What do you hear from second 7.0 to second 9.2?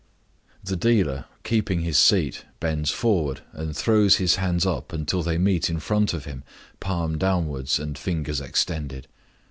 downwards and fingers extended.